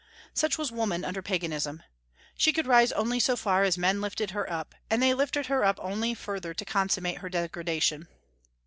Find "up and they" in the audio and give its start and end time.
4.51-5.13